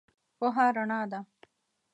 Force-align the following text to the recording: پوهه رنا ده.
پوهه 0.37 0.63
رنا 0.75 1.01
ده. 1.11 1.19